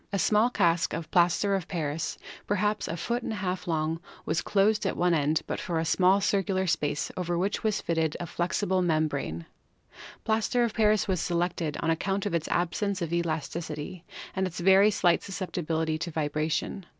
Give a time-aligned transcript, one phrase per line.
[0.11, 2.17] A small cask of plaster of Paris,
[2.47, 5.23] perhaps a foot and a half long, was closed at one— Mechanism of the Ear.
[5.23, 9.45] end but for a small circular space over which was fitted a flexible membrane.
[10.23, 14.03] Plaster of Paris was selected on ac count of* its absence of elasticity
[14.35, 16.87] and its very slight sus ceptibility tc vibration.